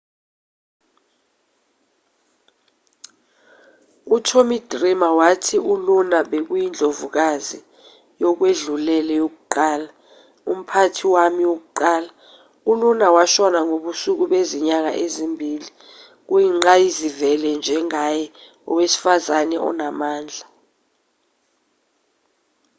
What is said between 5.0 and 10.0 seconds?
wathi uluna bekuyindlovukazi yokwedlulele yokuqala